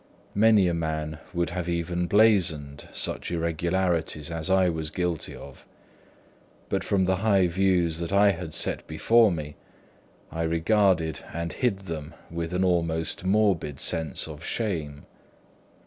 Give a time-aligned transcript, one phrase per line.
[0.33, 5.67] Many a man would have even blazoned such irregularities as I was guilty of;
[6.69, 9.57] but from the high views that I had set before me,
[10.31, 15.05] I regarded and hid them with an almost morbid sense of shame.